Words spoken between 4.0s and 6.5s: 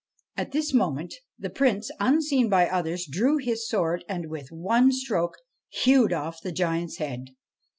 and, with one stroke, hewed off